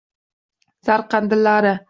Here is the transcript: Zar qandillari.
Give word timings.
Zar 0.89 1.05
qandillari. 1.13 1.75